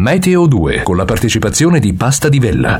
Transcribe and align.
Meteo 0.00 0.46
2 0.46 0.82
con 0.82 0.96
la 0.96 1.04
partecipazione 1.04 1.78
di 1.78 1.92
Pasta 1.92 2.30
di 2.30 2.38
Vella. 2.38 2.78